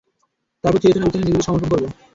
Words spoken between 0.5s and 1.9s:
তারপর চিরচেনা বিছানায় নিজেদের সমর্পণ করব!